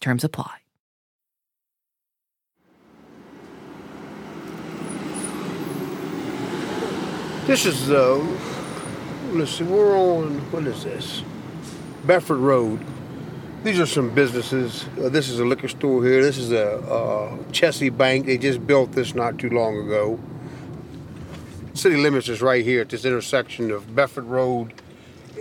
[0.00, 0.58] Terms apply.
[7.46, 8.18] This is, uh,
[9.32, 11.22] let's see, we're on, what is this?
[12.04, 12.78] Bedford Road.
[13.64, 14.84] These are some businesses.
[15.02, 16.22] Uh, this is a liquor store here.
[16.22, 18.26] This is a uh, Chessie Bank.
[18.26, 20.20] They just built this not too long ago.
[21.72, 24.74] City limits is right here at this intersection of Bedford Road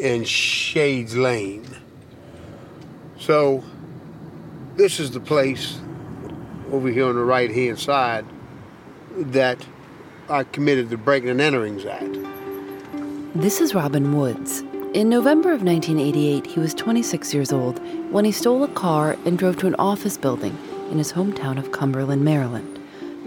[0.02, 1.68] and Shades Lane.
[3.20, 3.64] So
[4.78, 5.80] this is the place
[6.72, 8.26] over here on the right hand side
[9.16, 9.58] that
[10.30, 13.42] I committed the breaking and enterings at.
[13.42, 14.62] This is Robin Woods.
[14.94, 17.80] In November of 1988, he was 26 years old
[18.12, 20.56] when he stole a car and drove to an office building
[20.92, 22.80] in his hometown of Cumberland, Maryland.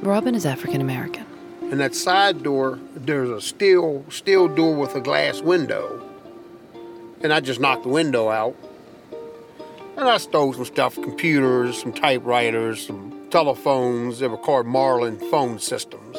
[0.03, 1.27] Robin is African American.
[1.63, 6.01] And that side door, there's a steel steel door with a glass window.
[7.23, 8.57] And I just knocked the window out.
[10.01, 14.19] And I stole some stuff, computers, some typewriters, some telephones.
[14.19, 16.17] They were called Merlin phone systems.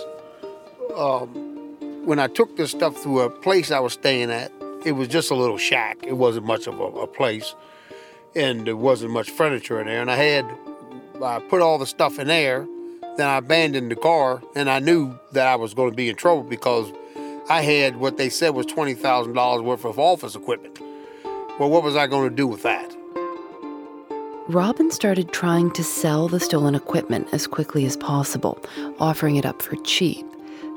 [0.95, 4.51] Um, when I took this stuff to a place I was staying at,
[4.85, 5.97] it was just a little shack.
[6.03, 7.55] It wasn't much of a, a place,
[8.35, 9.99] and there wasn't much furniture in there.
[9.99, 10.45] And I had,
[11.19, 12.67] I put all the stuff in there.
[13.17, 16.15] Then I abandoned the car, and I knew that I was going to be in
[16.15, 16.93] trouble because
[17.49, 20.79] I had what they said was twenty thousand dollars worth of office equipment.
[21.59, 22.95] Well, what was I going to do with that?
[24.47, 28.59] Robin started trying to sell the stolen equipment as quickly as possible,
[28.99, 30.25] offering it up for cheap.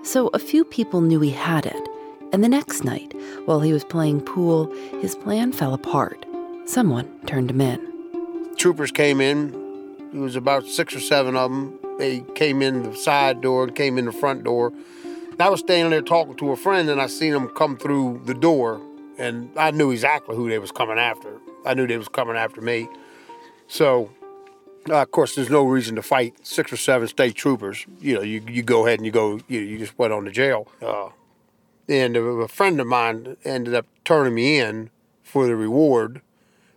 [0.03, 1.89] So a few people knew he had it.
[2.33, 3.15] And the next night,
[3.47, 4.71] while he was playing pool,
[5.01, 6.27] his plan fell apart.
[6.67, 7.81] Someone turned him in.
[8.57, 9.55] Troopers came in.
[10.13, 11.79] It was about six or seven of them.
[11.99, 14.73] They came in the side door and came in the front door.
[15.41, 18.35] I was standing there talking to a friend, and I seen them come through the
[18.35, 18.81] door,
[19.19, 21.41] and I knew exactly who they was coming after.
[21.65, 22.89] I knew they was coming after me.
[23.67, 24.11] So,
[24.89, 27.87] uh, of course, there's no reason to fight six or seven state troopers.
[28.01, 30.31] You know, you, you go ahead and you go, you, you just went on to
[30.31, 30.69] jail.
[30.83, 31.09] Uh,
[31.89, 34.91] and a friend of mine ended up turning me in
[35.23, 36.23] for the reward.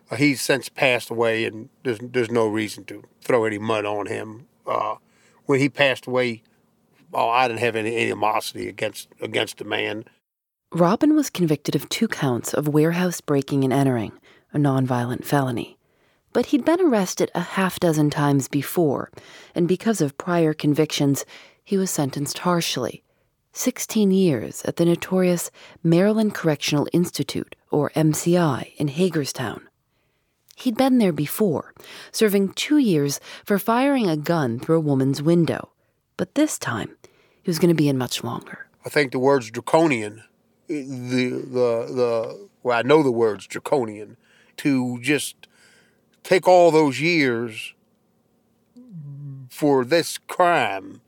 [0.10, 4.08] Uh, he's since passed away, and there's there's no reason to throw any mud on
[4.08, 4.48] him.
[4.66, 4.96] Uh,
[5.46, 6.44] when he passed away,
[7.14, 10.06] oh, I didn't have any animosity against against the man.
[10.74, 14.12] Robin was convicted of two counts of warehouse breaking and entering,
[14.54, 15.77] a nonviolent felony
[16.34, 19.12] but he'd been arrested a half dozen times before,
[19.56, 21.26] and because of prior convictions,
[21.64, 23.04] he was sentenced harshly
[23.54, 25.50] 16 years at the notorious
[25.84, 29.68] Maryland Correctional Institute, or MCI, in Hagerstown.
[30.56, 31.74] He'd been there before,
[32.12, 35.70] serving two years for firing a gun through a woman's window,
[36.18, 36.96] but this time
[37.44, 38.68] he was going to be in much longer.
[38.86, 40.24] I think the word's draconian.
[40.68, 44.18] The the the well, I know the word's draconian
[44.58, 45.48] to just
[46.28, 47.74] take all those years
[49.50, 51.00] for this crime.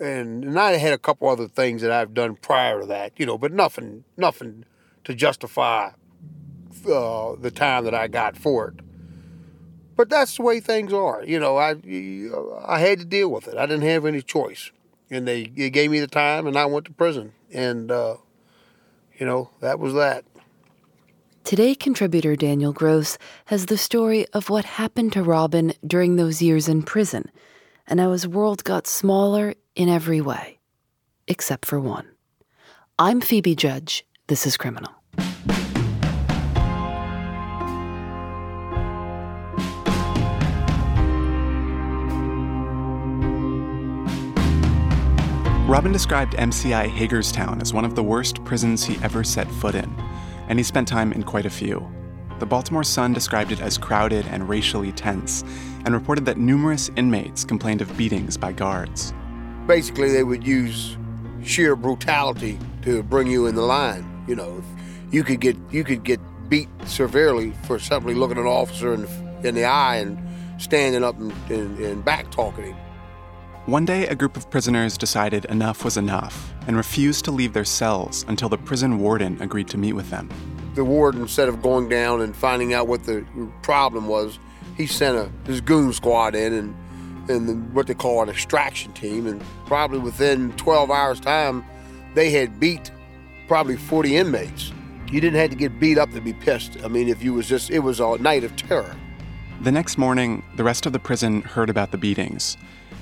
[0.00, 3.26] And, and I had a couple other things that I've done prior to that, you
[3.26, 4.64] know, but nothing, nothing
[5.04, 5.90] to justify
[6.84, 8.84] uh, the time that I got for it.
[9.96, 11.58] But that's the way things are, you know.
[11.58, 11.76] I
[12.66, 13.56] I had to deal with it.
[13.58, 14.70] I didn't have any choice,
[15.10, 18.16] and they, they gave me the time, and I went to prison, and uh,
[19.18, 20.24] you know that was that.
[21.44, 26.68] Today, contributor Daniel Gross has the story of what happened to Robin during those years
[26.68, 27.30] in prison
[27.86, 30.60] and how his world got smaller in every way,
[31.26, 32.06] except for one.
[32.98, 34.06] I'm Phoebe Judge.
[34.28, 34.92] This is Criminal.
[45.66, 50.09] Robin described MCI Hagerstown as one of the worst prisons he ever set foot in
[50.50, 51.88] and he spent time in quite a few.
[52.40, 55.44] The Baltimore Sun described it as crowded and racially tense,
[55.84, 59.14] and reported that numerous inmates complained of beatings by guards.
[59.68, 60.96] Basically, they would use
[61.44, 64.24] sheer brutality to bring you in the line.
[64.26, 64.62] You know,
[65.12, 69.06] you could get you could get beat severely for simply looking an officer in,
[69.44, 70.18] in the eye and
[70.60, 72.76] standing up and, and, and back talking him.
[73.70, 77.64] One day, a group of prisoners decided enough was enough and refused to leave their
[77.64, 80.28] cells until the prison warden agreed to meet with them.
[80.74, 83.24] The warden, instead of going down and finding out what the
[83.62, 84.40] problem was,
[84.76, 88.92] he sent a, his goon squad in and, and the, what they call an extraction
[88.92, 89.28] team.
[89.28, 91.64] And probably within 12 hours' time,
[92.16, 92.90] they had beat
[93.46, 94.72] probably 40 inmates.
[95.12, 96.76] You didn't have to get beat up to be pissed.
[96.82, 98.96] I mean, if you was just, it was a night of terror.
[99.60, 102.56] The next morning, the rest of the prison heard about the beatings.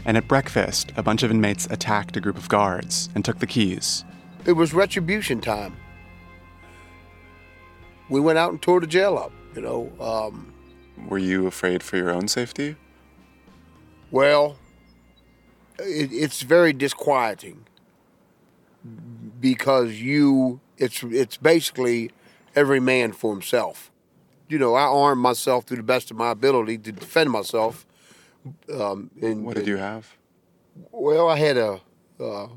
[0.09, 3.47] And at breakfast, a bunch of inmates attacked a group of guards and took the
[3.47, 4.07] keys.
[4.47, 5.77] It was retribution time.
[8.09, 9.93] We went out and tore the jail up, you know.
[10.01, 10.55] Um,
[11.11, 12.77] Were you afraid for your own safety?
[14.11, 14.57] Well,
[15.79, 17.67] it, it's very disquieting
[19.39, 22.13] because you it's it's basically
[22.57, 23.91] every man for himself.
[24.49, 27.85] You know, I armed myself to the best of my ability to defend myself.
[28.73, 30.17] Um, and, what did you have?
[30.93, 31.81] Well, I had a.
[32.21, 32.49] Uh,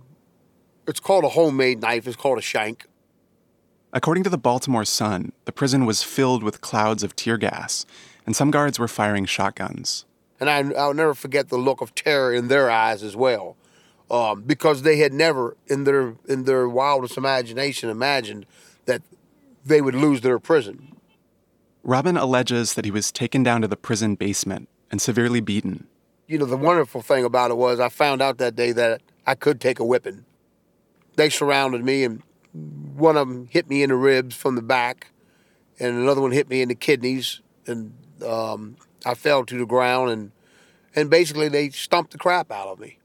[0.88, 2.08] it's called a homemade knife.
[2.08, 2.86] It's called a shank.
[3.94, 7.86] According to the Baltimore Sun, the prison was filled with clouds of tear gas,
[8.26, 10.06] and some guards were firing shotguns.
[10.40, 13.58] And I, will never forget the look of terror in their eyes as well
[14.12, 18.46] um, because they had never, in their in their wildest imagination, imagined
[18.86, 19.02] that
[19.66, 20.96] they would lose their prison.
[21.84, 25.88] Robin alleges that he was taken down to the prison basement and severely beaten.
[26.28, 29.36] You know, the wonderful thing about it was I found out that day that I
[29.36, 30.26] could take a whipping.
[31.16, 32.22] They surrounded me, and
[32.54, 35.12] one of them hit me in the ribs from the back,
[35.80, 37.94] and another one hit me in the kidneys, and
[38.26, 40.32] um, I fell to the ground, and
[40.96, 43.00] and basically they stumped the crap out of me.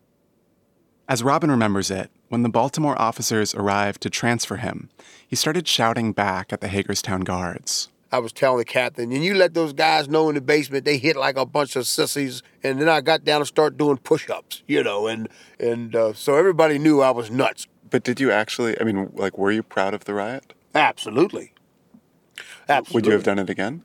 [1.08, 4.90] As Robin remembers it, when the Baltimore officers arrived to transfer him,
[5.26, 7.88] he started shouting back at the Hagerstown guards.
[8.12, 10.96] I was telling the captain, and you let those guys know in the basement they
[10.96, 12.42] hit like a bunch of sissies.
[12.62, 16.36] And then I got down and started doing push-ups, you know, and and uh, so
[16.36, 17.66] everybody knew I was nuts.
[17.90, 18.80] But did you actually?
[18.80, 20.54] I mean, like, were you proud of the riot?
[20.74, 21.52] Absolutely.
[22.68, 22.94] Absolutely.
[22.94, 23.82] Would you have done it again?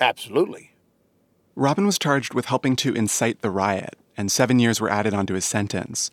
[0.00, 0.72] Absolutely.
[1.54, 5.34] Robin was charged with helping to incite the riot, and seven years were added onto
[5.34, 6.10] his sentence.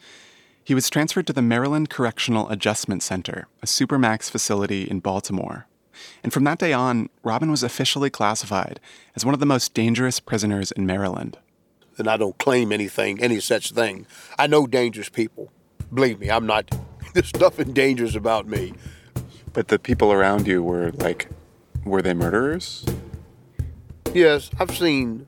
[0.63, 5.67] He was transferred to the Maryland Correctional Adjustment Center, a supermax facility in Baltimore.
[6.23, 8.79] And from that day on, Robin was officially classified
[9.15, 11.37] as one of the most dangerous prisoners in Maryland.
[11.97, 14.05] And I don't claim anything, any such thing.
[14.37, 15.51] I know dangerous people.
[15.93, 16.69] Believe me, I'm not.
[17.13, 18.73] There's nothing dangerous about me.
[19.53, 21.29] But the people around you were like,
[21.85, 22.85] were they murderers?
[24.13, 25.27] Yes, I've seen.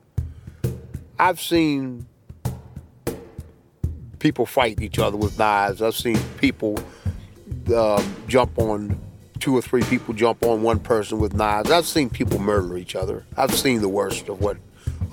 [1.18, 2.06] I've seen
[4.18, 5.80] people fight each other with knives.
[5.80, 6.78] I've seen people
[7.74, 9.00] um, jump on
[9.48, 11.70] two or three people jump on one person with knives.
[11.70, 13.24] I've seen people murder each other.
[13.34, 14.58] I've seen the worst of what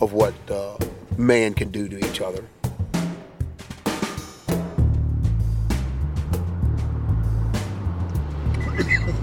[0.01, 0.77] of what uh,
[1.17, 2.43] man can do to each other.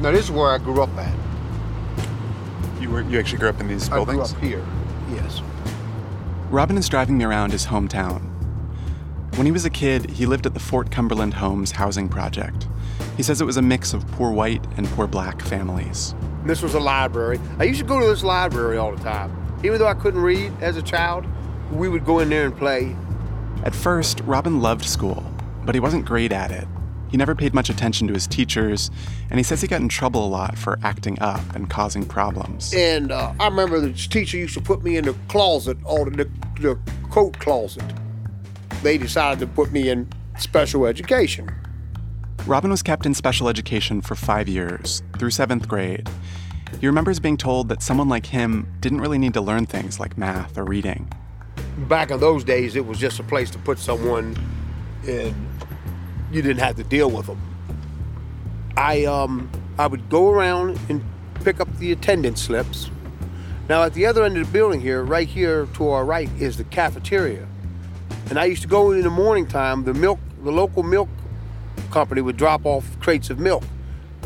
[0.00, 1.14] now this is where I grew up at.
[2.81, 4.33] You were you actually grew up in these buildings?
[4.33, 4.64] I grew up here.
[5.11, 5.42] Yes.
[6.49, 8.33] Robin is driving me around his hometown,
[9.37, 12.69] when he was a kid, he lived at the Fort Cumberland Homes housing project.
[13.16, 16.14] He says it was a mix of poor white and poor black families.
[16.45, 17.40] This was a library.
[17.59, 19.37] I used to go to this library all the time.
[19.64, 21.25] Even though I couldn't read as a child,
[21.71, 22.97] we would go in there and play.
[23.64, 25.25] At first, Robin loved school,
[25.64, 26.66] but he wasn't great at it.
[27.11, 28.90] He never paid much attention to his teachers,
[29.31, 32.73] and he says he got in trouble a lot for acting up and causing problems.
[32.75, 36.28] And uh, I remember the teacher used to put me in the closet, or the,
[36.61, 36.78] the
[37.11, 37.85] coat closet
[38.83, 41.50] they decided to put me in special education.
[42.46, 46.08] Robin was kept in special education for five years, through seventh grade.
[46.80, 50.18] He remembers being told that someone like him didn't really need to learn things like
[50.18, 51.08] math or reading.
[51.88, 54.37] Back in those days, it was just a place to put someone
[55.06, 55.34] and
[56.32, 57.40] you didn't have to deal with them.
[58.76, 61.04] I, um, I would go around and
[61.44, 62.90] pick up the attendance slips.
[63.68, 66.56] Now, at the other end of the building here, right here to our right, is
[66.56, 67.46] the cafeteria.
[68.30, 71.08] And I used to go in the morning time, the milk, the local milk
[71.91, 73.64] company would drop off crates of milk.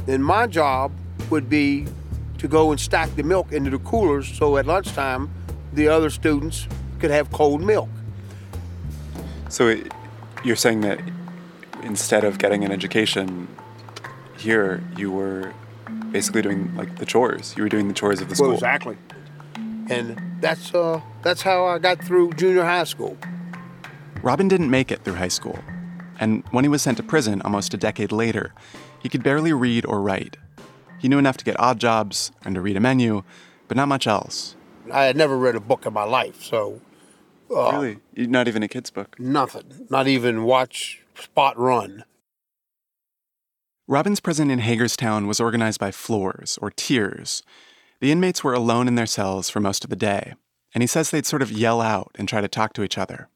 [0.06, 0.92] And my job
[1.30, 1.86] would be
[2.38, 5.30] to go and stack the milk into the coolers so at lunchtime
[5.72, 6.66] the other students
[6.98, 7.88] could have cold milk.
[9.48, 9.76] So
[10.44, 11.00] you're saying that
[11.82, 13.48] instead of getting an education
[14.36, 15.52] here, you were
[16.10, 17.54] basically doing like the chores.
[17.56, 18.48] You were doing the chores of the school.
[18.48, 18.96] Well, exactly.
[19.88, 23.16] And that's uh, that's how I got through junior high school.
[24.22, 25.58] Robin didn't make it through high school,
[26.18, 28.52] and when he was sent to prison almost a decade later,
[29.00, 30.36] he could barely read or write.
[30.98, 33.22] He knew enough to get odd jobs and to read a menu,
[33.68, 34.56] but not much else.
[34.92, 36.80] I had never read a book in my life, so
[37.54, 39.18] uh, really, not even a kid's book.
[39.18, 39.86] Nothing.
[39.90, 42.04] Not even watch Spot Run.
[43.88, 47.42] Robin's prison in Hagerstown was organized by floors or tiers.
[48.00, 50.34] The inmates were alone in their cells for most of the day,
[50.74, 53.28] and he says they'd sort of yell out and try to talk to each other.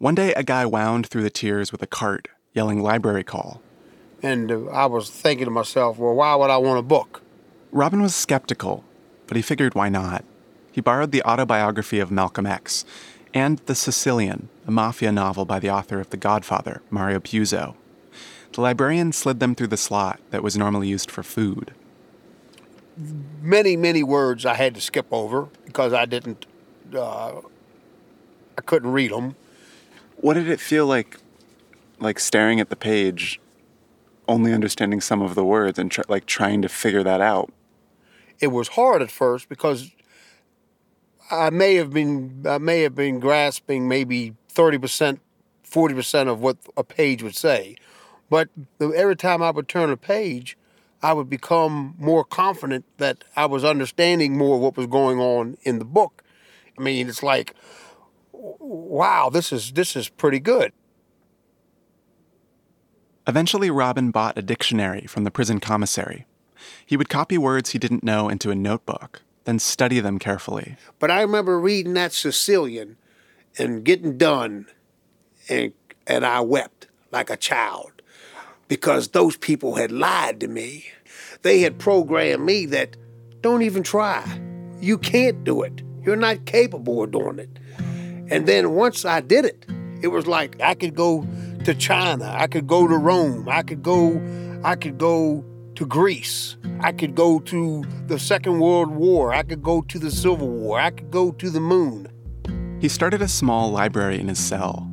[0.00, 3.60] One day, a guy wound through the tiers with a cart, yelling library call.
[4.22, 7.22] And uh, I was thinking to myself, well, why would I want a book?
[7.70, 8.82] Robin was skeptical,
[9.26, 10.24] but he figured why not.
[10.72, 12.86] He borrowed the autobiography of Malcolm X
[13.34, 17.74] and The Sicilian, a mafia novel by the author of The Godfather, Mario Puzo.
[18.52, 21.74] The librarian slid them through the slot that was normally used for food
[23.40, 26.46] many, many words I had to skip over because I didn't,
[26.94, 27.40] uh,
[28.58, 29.36] I couldn't read them.
[30.20, 31.16] What did it feel like,
[31.98, 33.40] like staring at the page,
[34.28, 37.50] only understanding some of the words and tr- like trying to figure that out?
[38.38, 39.92] It was hard at first because
[41.30, 45.20] I may have been, I may have been grasping maybe thirty percent,
[45.62, 47.76] forty percent of what a page would say,
[48.28, 48.50] but
[48.80, 50.56] every time I would turn a page,
[51.02, 55.56] I would become more confident that I was understanding more of what was going on
[55.62, 56.22] in the book.
[56.78, 57.54] I mean, it's like,
[58.40, 60.72] wow, this is this is pretty good.
[63.26, 66.26] Eventually, Robin bought a dictionary from the prison commissary.
[66.84, 70.76] He would copy words he didn't know into a notebook, then study them carefully.
[70.98, 72.96] But I remember reading that Sicilian
[73.58, 74.66] and getting done,
[75.48, 75.72] and
[76.06, 78.02] and I wept like a child
[78.68, 80.86] because those people had lied to me.
[81.42, 82.96] They had programmed me that
[83.42, 84.24] don't even try.
[84.80, 85.82] You can't do it.
[86.02, 87.59] You're not capable of doing it.
[88.30, 89.66] And then once I did it,
[90.02, 91.26] it was like I could go
[91.64, 94.20] to China, I could go to Rome, I could go
[94.62, 95.44] I could go
[95.76, 96.56] to Greece.
[96.80, 99.32] I could go to the Second World War.
[99.32, 100.78] I could go to the Civil War.
[100.78, 102.06] I could go to the moon.
[102.80, 104.86] He started a small library in his cell.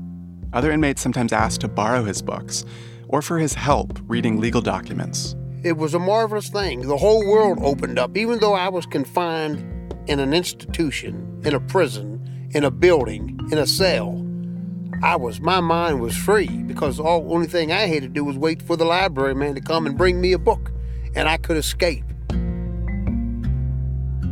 [0.53, 2.63] Other inmates sometimes asked to borrow his books,
[3.10, 5.36] or for his help reading legal documents.
[5.63, 6.88] It was a marvelous thing.
[6.88, 9.60] The whole world opened up, even though I was confined
[10.08, 12.16] in an institution, in a prison,
[12.57, 14.25] in a building, in a cell.
[15.03, 18.35] I was my mind was free because all only thing I had to do was
[18.35, 20.71] wait for the library man to come and bring me a book,
[21.15, 22.03] and I could escape.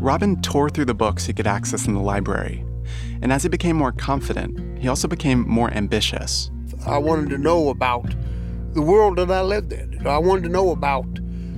[0.01, 2.65] Robin tore through the books he could access in the library,
[3.21, 6.49] and as he became more confident, he also became more ambitious.
[6.87, 8.11] I wanted to know about
[8.73, 10.07] the world that I lived in.
[10.07, 11.05] I wanted to know about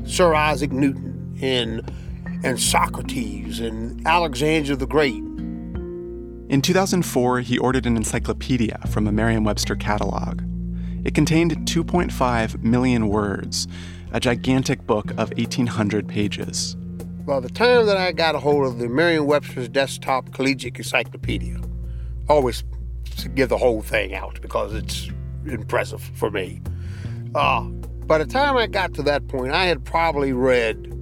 [0.04, 1.90] Sir Isaac Newton and
[2.44, 5.24] and Socrates and Alexander the Great.
[6.50, 10.42] In 2004, he ordered an encyclopedia from a Merriam-Webster catalog.
[11.04, 13.68] It contained 2.5 million words,
[14.14, 16.76] a gigantic book of 1,800 pages.
[17.26, 21.60] By the time that I got a hold of the Merriam-Webster's desktop collegiate encyclopedia,
[22.30, 22.64] I always
[23.36, 25.10] give the whole thing out because it's
[25.46, 26.62] impressive for me.
[27.36, 27.64] Uh,
[28.06, 30.94] by the time I got to that point, I had probably read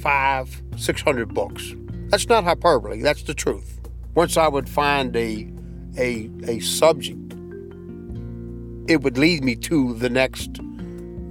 [0.00, 1.74] five, six hundred books.
[2.08, 3.02] That's not hyperbole.
[3.02, 3.80] That's the truth.
[4.14, 5.50] Once I would find a
[5.98, 7.32] a a subject,
[8.88, 10.60] it would lead me to the next.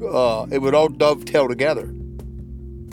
[0.04, 1.88] Uh, it would all dovetail together.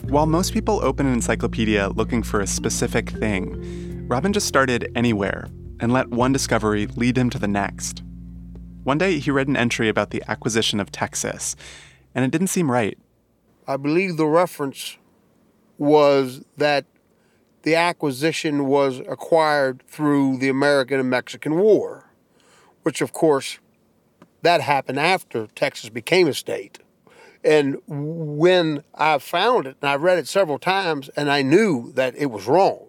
[0.04, 5.48] While most people open an encyclopedia looking for a specific thing, Robin just started anywhere
[5.80, 8.02] and let one discovery lead him to the next.
[8.84, 11.56] One day, he read an entry about the acquisition of Texas,
[12.14, 12.98] and it didn't seem right.
[13.66, 14.98] I believe the reference
[15.78, 16.86] was that
[17.62, 22.10] the acquisition was acquired through the American and Mexican War,
[22.82, 23.58] which, of course,
[24.42, 26.78] that happened after Texas became a state.
[27.42, 32.14] And when I found it, and I read it several times, and I knew that
[32.16, 32.86] it was wrong,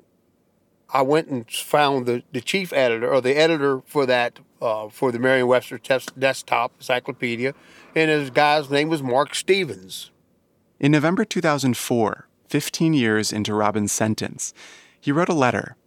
[0.94, 5.12] I went and found the, the chief editor or the editor for that uh, for
[5.12, 5.80] the Merriam-Webster
[6.20, 7.54] desktop encyclopedia,
[7.96, 10.12] and his guy's name was Mark Stevens.
[10.80, 14.54] In November 2004, 15 years into Robin's sentence,
[15.00, 15.78] he wrote a letter.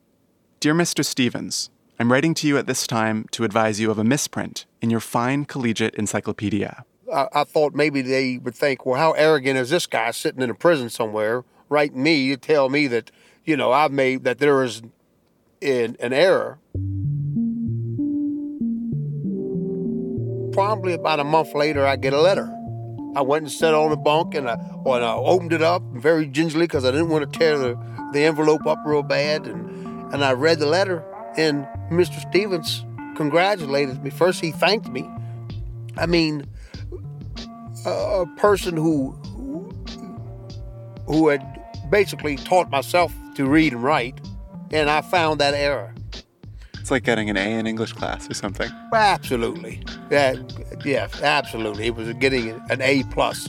[0.60, 1.04] Dear Mr.
[1.04, 1.68] Stevens,
[1.98, 5.00] I'm writing to you at this time to advise you of a misprint in your
[5.00, 6.86] fine collegiate encyclopedia.
[7.12, 10.48] I, I thought maybe they would think, well, how arrogant is this guy sitting in
[10.48, 13.10] a prison somewhere writing me to tell me that,
[13.44, 14.80] you know, I've made that there is
[15.60, 16.58] an, an error
[20.54, 22.48] Probably about a month later, I get a letter.
[23.16, 26.26] I went and sat on the bunk and I, and I opened it up very
[26.26, 27.78] gingerly because I didn't want to tear the,
[28.12, 29.46] the envelope up real bad.
[29.46, 31.04] And, and I read the letter,
[31.36, 32.20] and Mr.
[32.28, 32.84] Stevens
[33.16, 34.10] congratulated me.
[34.10, 35.08] First, he thanked me.
[35.96, 36.44] I mean,
[37.86, 39.18] a, a person who
[41.06, 41.44] who had
[41.90, 44.18] basically taught myself to read and write,
[44.72, 45.94] and I found that error.
[46.84, 48.70] It's like getting an A in English class or something.
[48.92, 49.82] Absolutely.
[50.10, 50.34] Yeah,
[50.84, 51.86] yeah, absolutely.
[51.86, 53.48] It was getting an A plus.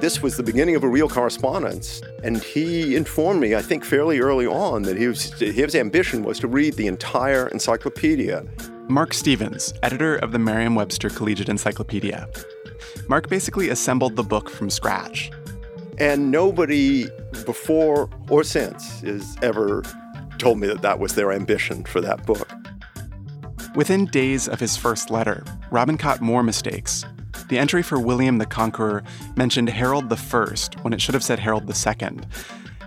[0.00, 2.00] This was the beginning of a real correspondence.
[2.22, 6.38] And he informed me, I think fairly early on, that he was, his ambition was
[6.38, 8.44] to read the entire encyclopedia.
[8.86, 12.28] Mark Stevens, editor of the Merriam Webster Collegiate Encyclopedia.
[13.08, 15.32] Mark basically assembled the book from scratch.
[15.98, 17.08] And nobody
[17.44, 19.82] before or since has ever
[20.38, 22.50] told me that that was their ambition for that book.
[23.74, 27.04] Within days of his first letter, Robin caught more mistakes.
[27.48, 29.02] The entry for William the Conqueror
[29.36, 32.18] mentioned Harold I when it should have said Harold II.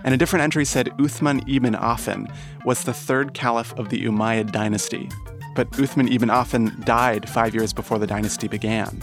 [0.02, 2.32] And a different entry said Uthman ibn Affan
[2.64, 5.08] was the third caliph of the Umayyad dynasty.
[5.54, 9.02] But Uthman ibn Affan died five years before the dynasty began.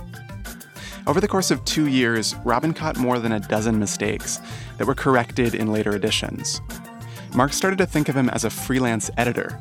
[1.08, 4.42] Over the course of two years, Robin caught more than a dozen mistakes
[4.78, 6.60] that were corrected in later editions.
[7.34, 9.58] Mark started to think of him as a freelance editor.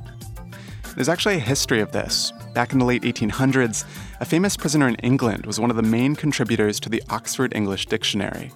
[0.97, 2.33] There's actually a history of this.
[2.53, 3.85] Back in the late 1800s,
[4.19, 7.87] a famous prisoner in England was one of the main contributors to the Oxford English
[7.87, 8.51] Dictionary.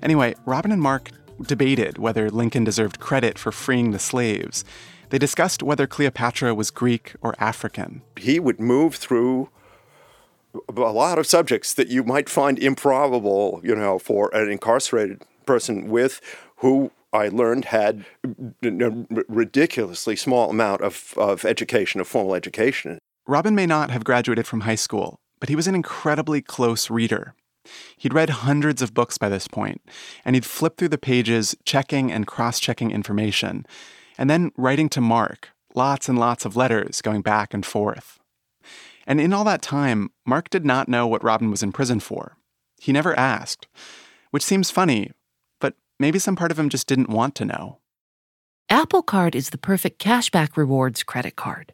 [0.00, 1.10] Anyway, Robin and Mark
[1.42, 4.64] debated whether Lincoln deserved credit for freeing the slaves.
[5.10, 8.02] They discussed whether Cleopatra was Greek or African.
[8.16, 9.48] He would move through
[10.68, 15.88] a lot of subjects that you might find improbable, you know, for an incarcerated person
[15.88, 16.20] with
[16.56, 18.04] who I learned had
[18.62, 22.98] a ridiculously small amount of, of education, of formal education.
[23.26, 27.34] Robin may not have graduated from high school, but he was an incredibly close reader.
[27.96, 29.80] He'd read hundreds of books by this point,
[30.24, 33.66] and he'd flip through the pages, checking and cross checking information,
[34.18, 38.20] and then writing to Mark, lots and lots of letters going back and forth.
[39.06, 42.36] And in all that time, Mark did not know what Robin was in prison for.
[42.78, 43.68] He never asked,
[44.30, 45.12] which seems funny,
[45.60, 47.78] but maybe some part of him just didn't want to know.
[48.68, 51.72] Apple Card is the perfect cashback rewards credit card.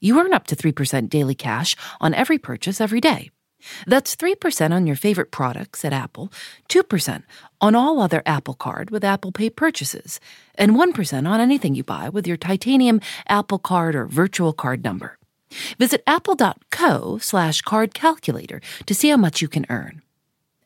[0.00, 3.30] You earn up to 3% daily cash on every purchase every day.
[3.86, 6.32] That's 3% on your favorite products at Apple,
[6.68, 7.22] 2%
[7.60, 10.20] on all other Apple Card with Apple Pay purchases,
[10.56, 15.18] and 1% on anything you buy with your titanium Apple Card or virtual card number.
[15.78, 20.02] Visit apple.co slash card calculator to see how much you can earn.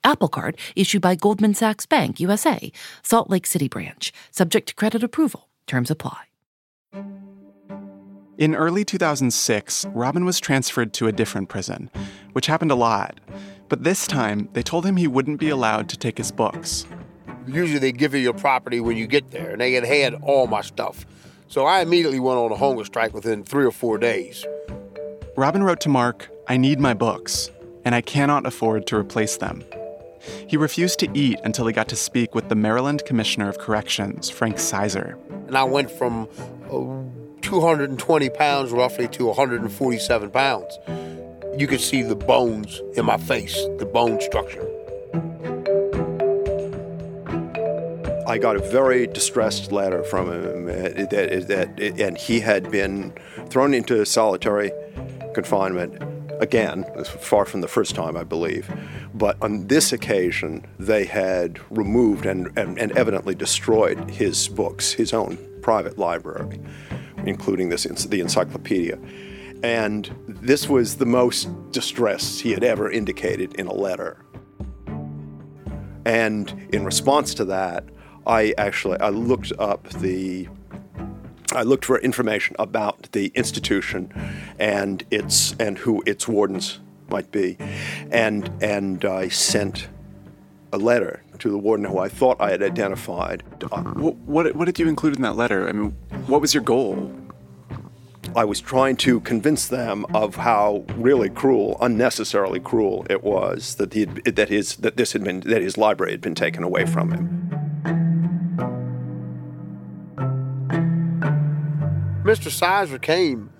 [0.02, 5.02] Apple Card issued by Goldman Sachs Bank USA, Salt Lake City branch, subject to credit
[5.02, 5.48] approval.
[5.66, 6.24] Terms apply.
[8.38, 11.90] In early 2006, Robin was transferred to a different prison,
[12.32, 13.20] which happened a lot.
[13.68, 16.86] But this time, they told him he wouldn't be allowed to take his books.
[17.46, 20.46] Usually they give you your property when you get there, and they had had all
[20.46, 21.04] my stuff.
[21.48, 24.46] So I immediately went on a hunger strike within three or four days.
[25.36, 27.50] Robin wrote to Mark, I need my books,
[27.84, 29.64] and I cannot afford to replace them.
[30.48, 34.28] He refused to eat until he got to speak with the Maryland Commissioner of Corrections,
[34.28, 35.16] Frank Sizer.
[35.46, 36.28] And I went from
[36.66, 40.78] uh, 220 pounds roughly to 147 pounds.
[41.56, 44.66] You could see the bones in my face, the bone structure.
[48.26, 53.12] I got a very distressed letter from him uh, that, that, and he had been
[53.48, 54.70] thrown into solitary
[55.34, 56.02] confinement
[56.40, 58.68] again, far from the first time, I believe.
[59.14, 65.12] But on this occasion, they had removed and, and, and evidently destroyed his books, his
[65.12, 66.58] own private library,
[67.26, 68.98] including this, the encyclopedia.
[69.62, 74.24] And this was the most distress he had ever indicated in a letter.
[76.06, 77.84] And in response to that,
[78.26, 80.48] I actually I looked up the
[81.52, 84.12] I looked for information about the institution
[84.58, 87.56] and its and who its wardens might be,
[88.10, 89.88] and and I sent
[90.72, 93.42] a letter to the warden who I thought I had identified.
[93.72, 95.68] Uh, what, what, what did you include in that letter?
[95.68, 97.12] I mean, what was your goal?
[98.36, 103.92] I was trying to convince them of how really cruel, unnecessarily cruel it was that
[103.92, 107.10] he that his that this had been that his library had been taken away from
[107.10, 107.69] him.
[112.30, 112.48] Mr.
[112.48, 113.50] Sizer came,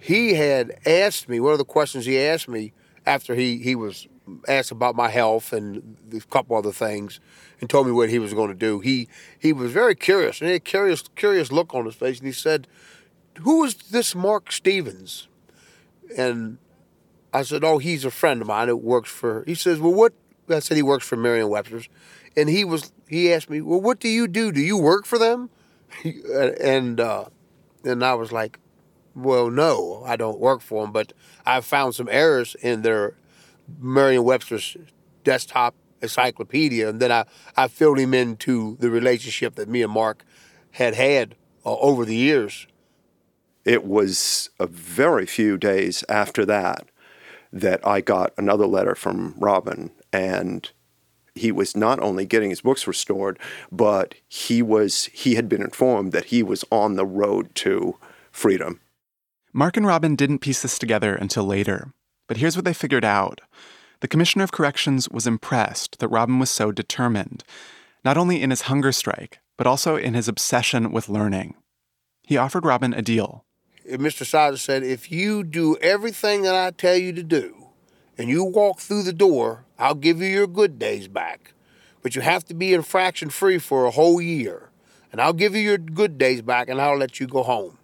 [0.00, 2.72] he had asked me, one of the questions he asked me
[3.06, 4.08] after he, he was
[4.48, 7.20] asked about my health and a couple other things
[7.60, 8.80] and told me what he was going to do.
[8.80, 9.08] He
[9.38, 12.26] he was very curious and he had a curious curious look on his face and
[12.26, 12.66] he said,
[13.42, 15.28] who is this Mark Stevens?
[16.18, 16.58] And
[17.32, 19.44] I said, oh, he's a friend of mine that works for.
[19.46, 20.14] He says, well, what?
[20.48, 21.88] I said he works for Merriam-Webster's,
[22.36, 22.92] and he was.
[23.08, 24.50] He asked me, well, what do you do?
[24.50, 25.50] Do you work for them?
[26.60, 27.26] and uh,
[27.86, 28.58] and I was like,
[29.14, 31.12] well, no, I don't work for them, but
[31.46, 33.16] I found some errors in their
[33.78, 34.76] Merriam-Webster's
[35.24, 37.24] desktop encyclopedia, and then I,
[37.56, 40.24] I filled him into the relationship that me and Mark
[40.72, 42.66] had had uh, over the years.
[43.64, 46.86] It was a very few days after that
[47.52, 50.70] that I got another letter from Robin, and
[51.36, 53.38] he was not only getting his books restored,
[53.70, 57.96] but he was he had been informed that he was on the road to
[58.30, 58.80] freedom.
[59.52, 61.92] Mark and Robin didn't piece this together until later,
[62.26, 63.40] but here's what they figured out.
[64.00, 67.44] The Commissioner of Corrections was impressed that Robin was so determined,
[68.04, 71.54] not only in his hunger strike, but also in his obsession with learning.
[72.22, 73.44] He offered Robin a deal.
[73.88, 74.26] Mr.
[74.26, 77.68] Sizer said, if you do everything that I tell you to do,
[78.18, 81.52] and you walk through the door, I'll give you your good days back.
[82.02, 84.70] But you have to be infraction free for a whole year.
[85.12, 87.78] And I'll give you your good days back and I'll let you go home.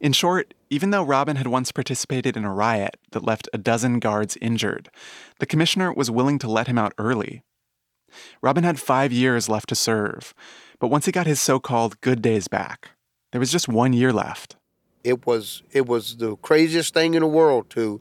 [0.00, 4.00] In short, even though Robin had once participated in a riot that left a dozen
[4.00, 4.90] guards injured,
[5.38, 7.42] the commissioner was willing to let him out early.
[8.42, 10.34] Robin had five years left to serve,
[10.80, 12.90] but once he got his so called good days back,
[13.30, 14.56] there was just one year left.
[15.04, 18.00] It was it was the craziest thing in the world to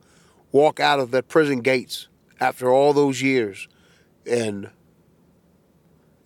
[0.52, 2.08] walk out of the prison gates
[2.42, 3.70] after all those years
[4.26, 4.72] and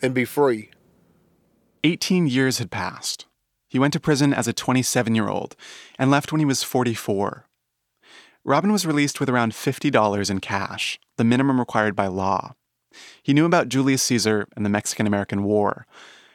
[0.01, 0.71] and be free.
[1.83, 3.25] 18 years had passed.
[3.67, 5.55] He went to prison as a 27 year old
[5.99, 7.45] and left when he was 44.
[8.43, 12.55] Robin was released with around $50 in cash, the minimum required by law.
[13.21, 15.85] He knew about Julius Caesar and the Mexican American War,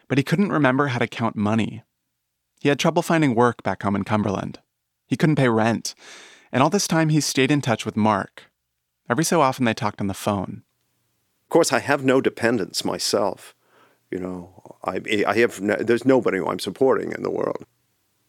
[0.09, 1.83] but he couldn't remember how to count money.
[2.61, 4.59] He had trouble finding work back home in Cumberland.
[5.07, 5.95] He couldn't pay rent,
[6.53, 8.50] and all this time he stayed in touch with Mark.
[9.11, 10.63] Every so often they talked on the phone.
[11.45, 13.57] Of course, I have no dependents myself.
[14.09, 17.67] You know, I, I have no, there's nobody who I'm supporting in the world.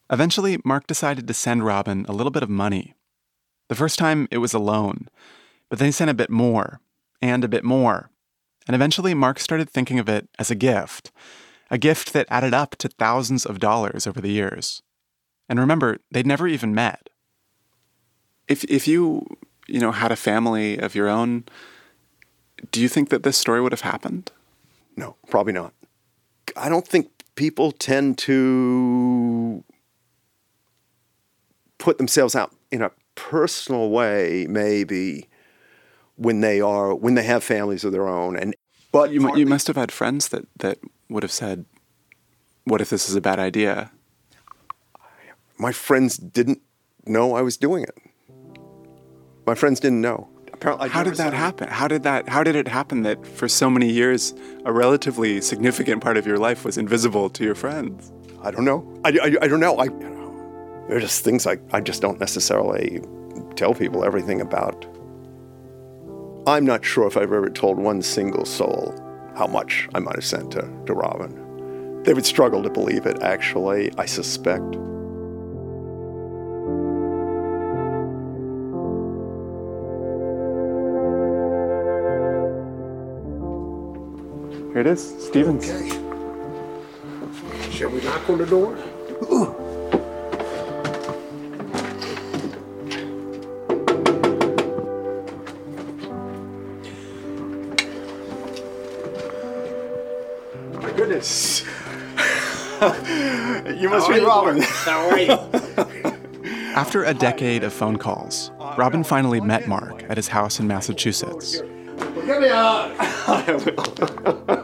[0.10, 2.96] Eventually, Mark decided to send Robin a little bit of money.
[3.70, 5.08] The first time it was a loan,
[5.70, 6.82] but then he sent a bit more,
[7.22, 8.10] and a bit more.
[8.68, 11.12] And eventually, Mark started thinking of it as a gift,
[11.70, 14.82] a gift that added up to thousands of dollars over the years.
[15.48, 17.10] And remember, they'd never even met.
[18.48, 19.26] If, if you,
[19.72, 21.46] you know, had a family of your own,
[22.72, 24.32] do you think that this story would have happened?
[24.96, 25.74] No, probably not.
[26.56, 29.64] I don't think people tend to
[31.78, 35.28] put themselves out in a personal way, maybe
[36.16, 38.36] when they are when they have families of their own.
[38.36, 38.56] And
[38.92, 40.78] but you, you must have had friends that that
[41.10, 41.66] would have said,
[42.66, 43.92] "What if this is a bad idea?"
[45.58, 46.62] My friends didn't
[47.06, 47.96] know I was doing it.
[49.46, 50.30] My friends didn't know
[50.62, 50.90] apparently.
[50.90, 51.68] How did that happen?
[51.68, 52.30] How did that?
[52.30, 54.34] How did it happen that for so many years,
[54.66, 58.12] a relatively significant part of your life was invisible to your friends?
[58.44, 58.86] I don't know.
[59.04, 59.78] I, I, I don't know.
[59.78, 63.02] I, you know, there are just things I, I just don't necessarily
[63.56, 64.86] tell people everything about.
[66.48, 68.96] I'm not sure if I've ever told one single soul
[69.36, 72.04] how much I might have sent to, to Robin.
[72.04, 74.76] They would struggle to believe it, actually, I suspect.
[84.72, 85.70] Here it is, Stevens.
[85.70, 85.90] Okay.
[87.72, 88.78] Shall we knock on the door?
[89.24, 89.54] Ooh.
[100.80, 101.66] My goodness.
[103.78, 104.62] you must be Robin.
[104.62, 105.38] How are you?
[106.76, 111.62] After a decade of phone calls, Robin finally met Mark at his house in Massachusetts.
[111.62, 114.60] Well, give me a hug.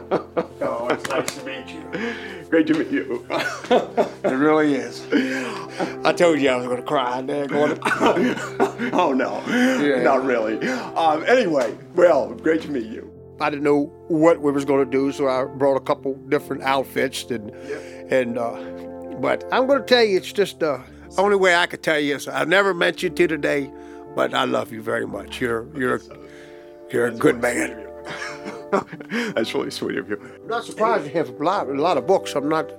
[2.58, 3.24] Great to meet you.
[3.30, 5.06] it really is.
[6.04, 7.22] I told you I was going to cry.
[7.22, 7.78] Going
[8.92, 9.40] oh, no.
[9.46, 10.02] Yeah.
[10.02, 10.68] Not really.
[10.68, 13.14] Um, anyway, well, great to meet you.
[13.40, 16.64] I didn't know what we was going to do, so I brought a couple different
[16.64, 17.22] outfits.
[17.30, 17.50] And,
[18.10, 18.54] and uh,
[19.20, 20.82] But I'm going to tell you, it's just the uh,
[21.16, 23.70] only way I could tell you is I've never met you till today,
[24.16, 25.40] but I love you very much.
[25.40, 26.00] You're, you're,
[26.90, 27.86] you're a good man.
[29.34, 30.20] That's really sweet of you.
[30.42, 32.34] I'm not surprised you have a lot, a lot of books.
[32.34, 32.70] I'm not,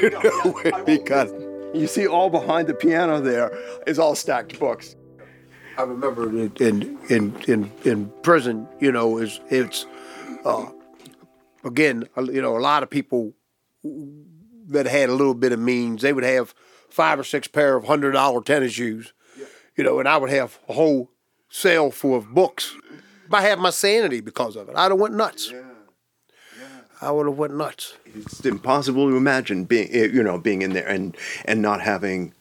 [0.00, 1.32] you know, because
[1.74, 3.50] you see all behind the piano there
[3.86, 4.96] is all stacked books.
[5.76, 9.86] I remember in in in in prison, you know, is it's
[10.44, 10.66] uh,
[11.64, 13.34] again, you know, a lot of people
[14.68, 16.54] that had a little bit of means, they would have
[16.88, 19.12] five or six pair of hundred dollar tennis shoes,
[19.76, 21.10] you know, and I would have a whole
[21.48, 22.76] sale full of books.
[23.32, 24.76] I have my sanity because of it.
[24.76, 25.50] I'd have went nuts.
[25.50, 25.62] Yeah.
[26.58, 26.66] yeah.
[27.00, 27.94] I would have went nuts.
[28.14, 32.32] It's impossible to imagine being, eh, you know, being in there and and not having,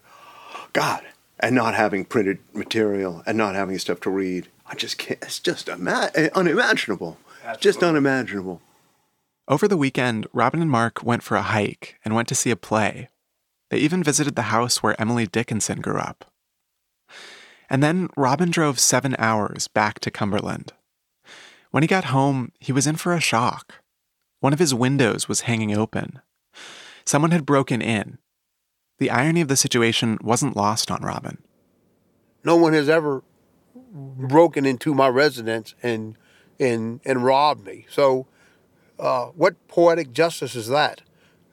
[0.74, 1.04] God,
[1.40, 4.48] and not having printed material and not having stuff to read.
[4.66, 5.22] I just can't.
[5.22, 7.18] It's just ima- eh, unimaginable.
[7.60, 8.62] Just unimaginable.
[9.48, 12.56] Over the weekend, Robin and Mark went for a hike and went to see a
[12.56, 13.10] play.
[13.70, 16.32] They even visited the house where Emily Dickinson grew up.
[17.70, 20.74] And then Robin drove seven hours back to Cumberland.
[21.72, 23.82] When he got home, he was in for a shock.
[24.40, 26.20] One of his windows was hanging open.
[27.06, 28.20] Someone had broken in.
[29.00, 31.40] The irony of the situation wasn't lost on Robin.
[32.44, 33.24] No one has ever
[33.94, 36.18] broken into my residence and
[36.60, 37.86] and and robbed me.
[37.90, 38.28] So,
[39.00, 41.02] uh, what poetic justice is that?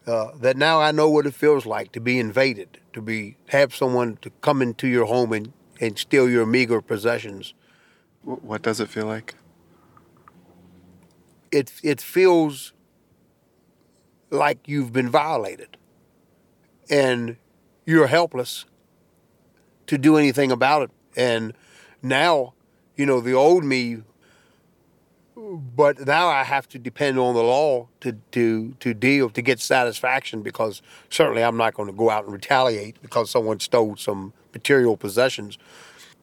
[0.07, 3.75] Uh, that now I know what it feels like to be invaded, to be have
[3.75, 7.55] someone to come into your home and, and steal your meager possessions.
[8.23, 9.35] What does it feel like?
[11.51, 12.73] It it feels
[14.31, 15.77] like you've been violated,
[16.89, 17.37] and
[17.87, 18.67] you're helpless
[19.87, 20.91] to do anything about it.
[21.17, 21.55] And
[22.03, 22.55] now,
[22.97, 24.03] you know, the old me
[25.37, 29.59] but now I have to depend on the law to, to, to deal to get
[29.59, 34.35] satisfaction because certainly I'm not going to go out and retaliate because someone stole some
[34.53, 35.59] material possessions.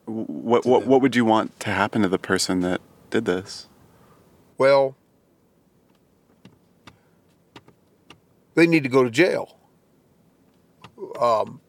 [0.06, 3.68] What what what would you want to happen to the person that did this?
[4.58, 4.96] Well,
[8.56, 9.58] they need to go to jail.
[11.20, 11.62] Um,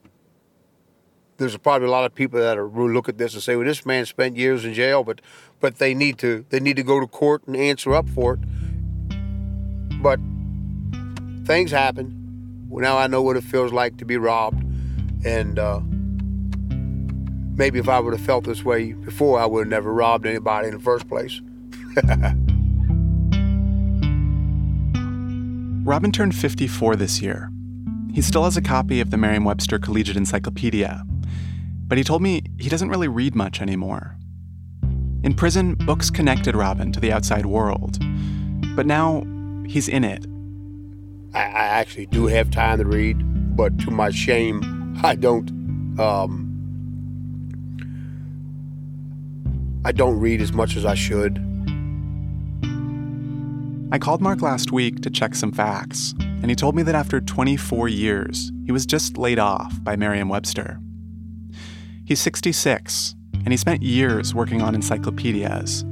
[1.37, 3.67] there's probably a lot of people that are will look at this and say, "Well,
[3.67, 5.21] this man spent years in jail," but
[5.61, 8.41] but they need to they need to go to court and answer up for it.
[10.01, 10.21] But
[11.45, 12.67] things happen.
[12.69, 14.63] Well, Now I know what it feels like to be robbed,
[15.25, 15.81] and uh,
[17.59, 20.69] maybe if I would have felt this way before, I would have never robbed anybody
[20.69, 21.41] in the first place.
[25.85, 27.51] Robin turned 54 this year.
[28.15, 31.03] He still has a copy of the Merriam Webster Collegiate Encyclopedia,
[31.87, 34.17] but he told me he doesn't really read much anymore.
[35.25, 37.99] In prison, books connected Robin to the outside world,
[38.77, 39.25] but now
[39.67, 40.25] he's in it.
[41.35, 43.17] I, I actually do have time to read,
[43.57, 45.51] but to my shame, I don't.
[45.99, 46.48] Um,
[49.89, 51.39] I don't read as much as I should.
[53.91, 57.23] I called Mark last week to check some facts, and he told me that after
[57.23, 60.79] 24 years, he was just laid off by Merriam Webster.
[62.05, 65.87] He's 66, and he spent years working on encyclopedias,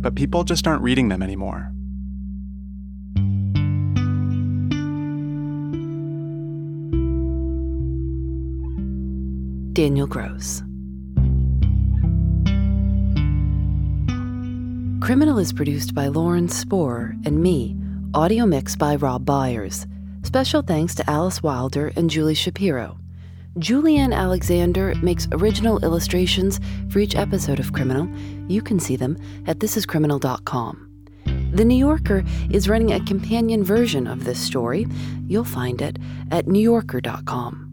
[0.00, 1.70] but people just aren't reading them anymore.
[9.74, 10.62] Daniel Gross.
[15.00, 17.74] Criminal is produced by Lauren Spohr and me,
[18.12, 19.86] audio mixed by Rob Byers.
[20.22, 22.98] Special thanks to Alice Wilder and Julie Shapiro.
[23.58, 26.60] Julienne Alexander makes original illustrations
[26.90, 28.08] for each episode of Criminal.
[28.46, 30.90] You can see them at thisiscriminal.com.
[31.54, 34.86] The New Yorker is running a companion version of this story.
[35.26, 35.98] You'll find it
[36.30, 37.69] at newyorker.com.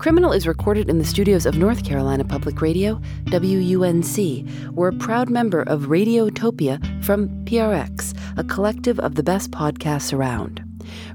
[0.00, 4.48] Criminal is recorded in the studios of North Carolina Public Radio, WUNC.
[4.72, 10.64] We're a proud member of Radiotopia from PRX, a collective of the best podcasts around.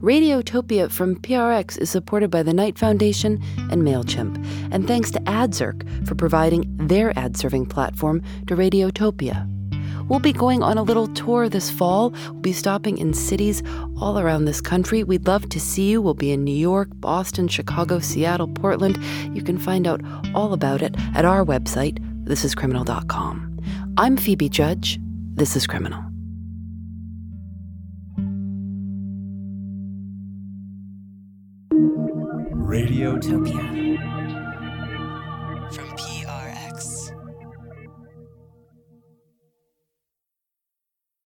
[0.01, 6.07] Radiotopia from PRX is supported by the Knight Foundation and MailChimp, and thanks to AdZerk
[6.07, 9.49] for providing their ad serving platform to Radiotopia.
[10.07, 12.11] We'll be going on a little tour this fall.
[12.11, 13.63] We'll be stopping in cities
[13.99, 15.03] all around this country.
[15.03, 16.01] We'd love to see you.
[16.01, 18.99] We'll be in New York, Boston, Chicago, Seattle, Portland.
[19.35, 20.01] You can find out
[20.35, 23.59] all about it at our website, thisiscriminal.com.
[23.97, 24.99] I'm Phoebe Judge.
[25.33, 26.03] This is Criminal.
[32.53, 33.74] Radiotopia.